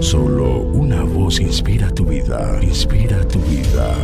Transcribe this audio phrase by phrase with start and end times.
[0.00, 3.94] Solo una voz inspira tu vida, inspira tu vida.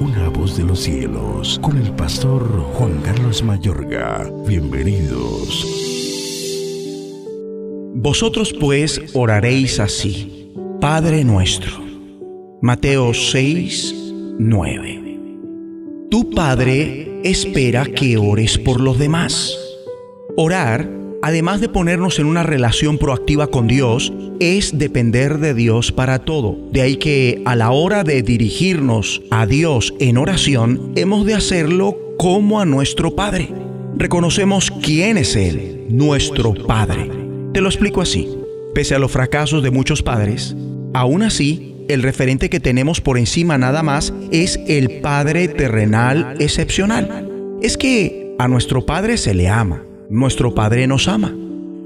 [0.00, 2.42] Una voz de los cielos, con el pastor
[2.74, 4.30] Juan Carlos Mayorga.
[4.46, 5.66] Bienvenidos.
[7.94, 11.72] Vosotros pues oraréis así, Padre nuestro.
[12.62, 13.94] Mateo 6,
[14.38, 15.02] 9.
[16.10, 19.56] Tu Padre espera que ores por los demás.
[20.36, 26.18] Orar, además de ponernos en una relación proactiva con Dios, es depender de Dios para
[26.18, 26.58] todo.
[26.72, 31.96] De ahí que a la hora de dirigirnos a Dios en oración, hemos de hacerlo
[32.18, 33.48] como a nuestro Padre.
[33.96, 37.10] Reconocemos quién es Él, nuestro Padre.
[37.54, 38.28] Te lo explico así.
[38.74, 40.56] Pese a los fracasos de muchos padres,
[40.94, 47.28] aún así, el referente que tenemos por encima nada más es el Padre terrenal excepcional.
[47.60, 51.34] Es que a nuestro Padre se le ama nuestro Padre nos ama.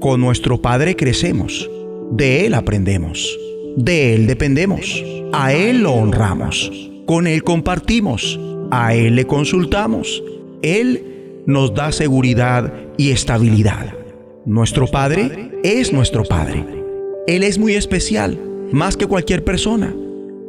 [0.01, 1.69] Con nuestro Padre crecemos.
[2.11, 3.39] De Él aprendemos.
[3.77, 5.01] De Él dependemos.
[5.31, 6.69] A Él lo honramos.
[7.05, 8.37] Con Él compartimos.
[8.69, 10.21] A Él le consultamos.
[10.61, 13.93] Él nos da seguridad y estabilidad.
[14.45, 16.65] Nuestro Padre es nuestro Padre.
[17.27, 18.37] Él es muy especial,
[18.73, 19.95] más que cualquier persona.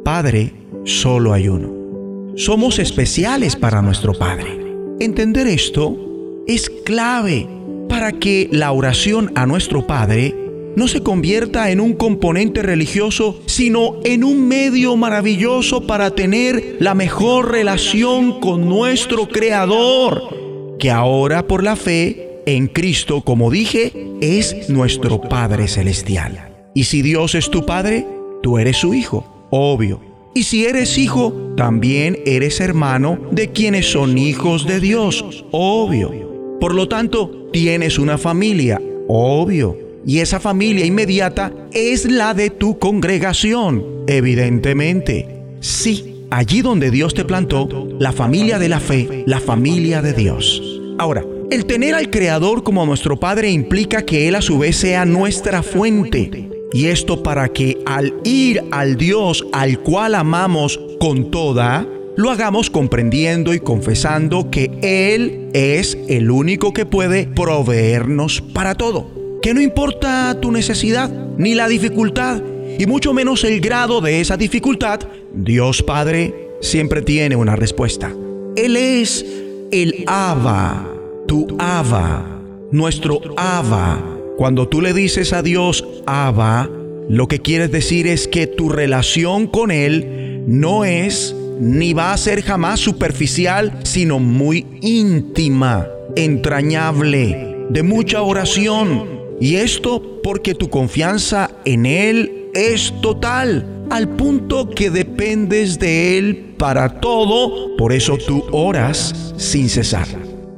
[0.03, 0.51] Padre,
[0.83, 2.33] solo hay uno.
[2.35, 4.59] Somos especiales para nuestro Padre.
[4.99, 5.97] Entender esto
[6.45, 7.58] es clave
[7.89, 10.33] para que la oración a nuestro Padre
[10.75, 16.93] no se convierta en un componente religioso, sino en un medio maravilloso para tener la
[16.93, 24.69] mejor relación con nuestro Creador, que ahora por la fe en Cristo, como dije, es
[24.69, 26.55] nuestro Padre Celestial.
[26.73, 28.07] Y si Dios es tu Padre,
[28.41, 29.99] tú eres su Hijo, obvio.
[30.33, 36.38] Y si eres hijo, también eres hermano de quienes son hijos de Dios, obvio.
[36.59, 39.77] Por lo tanto, tienes una familia, obvio.
[40.05, 45.27] Y esa familia inmediata es la de tu congregación, evidentemente.
[45.59, 50.61] Sí, allí donde Dios te plantó, la familia de la fe, la familia de Dios.
[50.97, 55.05] Ahora, el tener al Creador como nuestro Padre implica que Él a su vez sea
[55.05, 56.49] nuestra fuente.
[56.71, 61.87] Y esto para que al ir al Dios al cual amamos con toda,
[62.19, 69.39] lo hagamos comprendiendo y confesando que Él es el único que puede proveernos para todo.
[69.41, 72.41] Que no importa tu necesidad ni la dificultad,
[72.77, 74.99] y mucho menos el grado de esa dificultad,
[75.33, 78.13] Dios Padre siempre tiene una respuesta.
[78.57, 79.25] Él es
[79.71, 80.93] el Abba,
[81.25, 82.41] tu Abba,
[82.73, 84.03] nuestro Abba.
[84.35, 86.69] Cuando tú le dices a Dios Abba,
[87.07, 92.17] lo que quieres decir es que tu relación con Él no es ni va a
[92.17, 99.19] ser jamás superficial, sino muy íntima, entrañable, de mucha oración.
[99.41, 106.55] Y esto porque tu confianza en Él es total, al punto que dependes de Él
[106.57, 110.07] para todo, por eso tú oras sin cesar.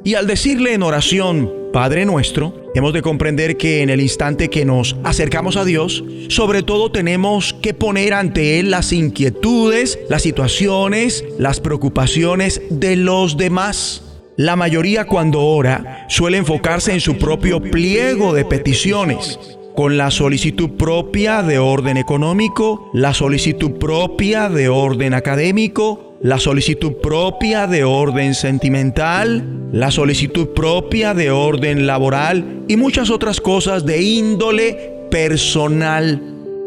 [0.03, 4.65] Y al decirle en oración, Padre nuestro, hemos de comprender que en el instante que
[4.65, 11.25] nos acercamos a Dios, sobre todo tenemos que poner ante Él las inquietudes, las situaciones,
[11.37, 14.03] las preocupaciones de los demás.
[14.37, 19.37] La mayoría cuando ora suele enfocarse en su propio pliego de peticiones,
[19.75, 26.93] con la solicitud propia de orden económico, la solicitud propia de orden académico, la solicitud
[27.01, 34.01] propia de orden sentimental, la solicitud propia de orden laboral y muchas otras cosas de
[34.01, 36.21] índole personal.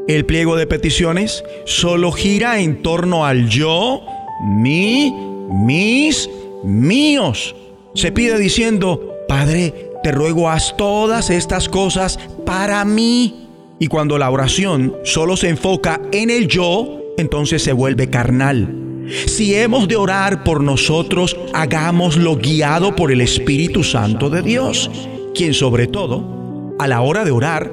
[0.08, 4.02] El pliego de peticiones solo gira en torno al yo,
[4.42, 5.14] mi,
[5.50, 6.28] mis,
[6.64, 7.54] míos.
[7.94, 13.46] Se pide diciendo, Padre, te ruego haz todas estas cosas para mí.
[13.78, 18.83] Y cuando la oración solo se enfoca en el yo, entonces se vuelve carnal
[19.26, 24.90] si hemos de orar por nosotros, hagámoslo guiado por el Espíritu Santo de Dios,
[25.34, 27.72] quien sobre todo, a la hora de orar,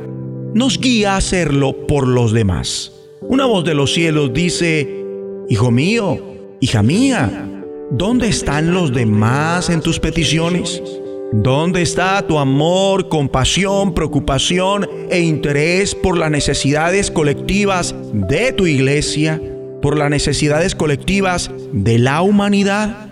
[0.54, 2.92] nos guía a hacerlo por los demás.
[3.22, 5.06] Una voz de los cielos dice,
[5.50, 6.18] Hijo mío,
[6.60, 7.50] hija mía,
[7.92, 10.82] ¿dónde están los demás en tus peticiones?
[11.34, 19.42] ¿Dónde está tu amor, compasión, preocupación e interés por las necesidades colectivas de tu iglesia?
[19.82, 23.08] Por las necesidades colectivas de la humanidad,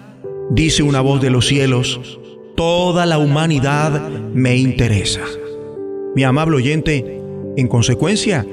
[0.51, 2.19] dice una voz de los cielos,
[2.55, 5.21] toda la humanidad me interesa.
[6.15, 7.21] Mi amable oyente,
[7.57, 8.45] en consecuencia,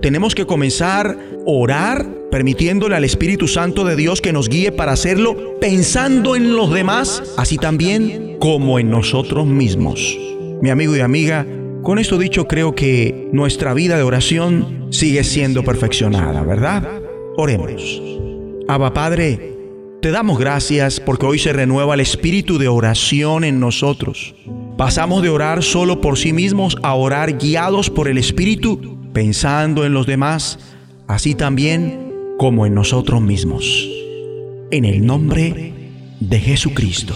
[0.00, 1.16] tenemos que comenzar a
[1.46, 6.72] orar permitiéndole al Espíritu Santo de Dios que nos guíe para hacerlo pensando en los
[6.72, 10.18] demás, así también como en nosotros mismos.
[10.62, 11.46] Mi amigo y amiga,
[11.82, 17.01] Con esto dicho, creo que nuestra vida de oración sigue siendo perfeccionada, ¿verdad?
[17.36, 18.02] Oremos.
[18.68, 19.56] Abba Padre,
[20.00, 24.34] te damos gracias porque hoy se renueva el espíritu de oración en nosotros.
[24.76, 29.92] Pasamos de orar solo por sí mismos a orar guiados por el Espíritu, pensando en
[29.92, 30.58] los demás,
[31.06, 33.86] así también como en nosotros mismos.
[34.70, 35.72] En el nombre
[36.20, 37.14] de Jesucristo.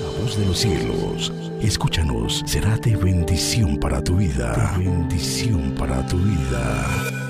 [0.00, 1.32] La voz de los cielos,
[1.62, 4.74] escúchanos, será de bendición para tu vida.
[4.78, 7.29] Bendición para tu vida.